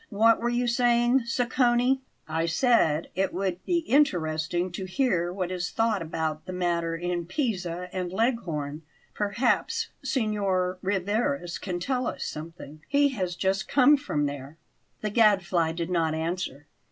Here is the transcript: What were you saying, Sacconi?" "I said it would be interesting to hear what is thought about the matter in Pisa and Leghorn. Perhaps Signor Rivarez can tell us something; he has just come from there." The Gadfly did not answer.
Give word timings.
What 0.09 0.39
were 0.41 0.49
you 0.49 0.65
saying, 0.65 1.25
Sacconi?" 1.27 1.99
"I 2.27 2.47
said 2.47 3.09
it 3.13 3.31
would 3.35 3.63
be 3.67 3.81
interesting 3.87 4.71
to 4.71 4.85
hear 4.85 5.31
what 5.31 5.51
is 5.51 5.69
thought 5.69 6.01
about 6.01 6.47
the 6.47 6.51
matter 6.53 6.95
in 6.95 7.27
Pisa 7.27 7.87
and 7.93 8.11
Leghorn. 8.11 8.81
Perhaps 9.13 9.89
Signor 10.03 10.79
Rivarez 10.81 11.59
can 11.59 11.79
tell 11.79 12.07
us 12.07 12.23
something; 12.25 12.81
he 12.87 13.09
has 13.09 13.35
just 13.35 13.67
come 13.67 13.95
from 13.95 14.25
there." 14.25 14.57
The 15.01 15.11
Gadfly 15.11 15.73
did 15.73 15.91
not 15.91 16.15
answer. 16.15 16.65